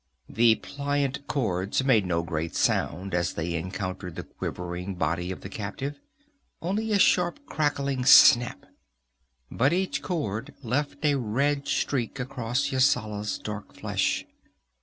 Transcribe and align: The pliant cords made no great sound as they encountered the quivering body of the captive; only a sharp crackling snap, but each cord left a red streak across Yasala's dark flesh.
The 0.29 0.55
pliant 0.55 1.27
cords 1.27 1.83
made 1.83 2.07
no 2.07 2.23
great 2.23 2.55
sound 2.55 3.13
as 3.13 3.33
they 3.33 3.53
encountered 3.53 4.15
the 4.15 4.23
quivering 4.23 4.95
body 4.95 5.29
of 5.29 5.41
the 5.41 5.47
captive; 5.47 5.99
only 6.59 6.91
a 6.91 6.97
sharp 6.97 7.45
crackling 7.45 8.05
snap, 8.05 8.65
but 9.51 9.73
each 9.73 10.01
cord 10.01 10.55
left 10.63 11.05
a 11.05 11.17
red 11.17 11.67
streak 11.67 12.19
across 12.19 12.71
Yasala's 12.71 13.37
dark 13.37 13.75
flesh. 13.75 14.25